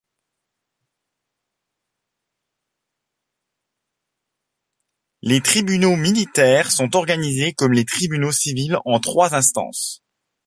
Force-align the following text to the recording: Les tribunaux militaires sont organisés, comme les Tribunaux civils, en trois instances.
Les 5.23 5.41
tribunaux 5.41 5.95
militaires 5.95 6.71
sont 6.71 6.95
organisés, 6.95 7.53
comme 7.53 7.73
les 7.73 7.85
Tribunaux 7.85 8.31
civils, 8.31 8.79
en 8.85 8.99
trois 8.99 9.35
instances. 9.35 10.01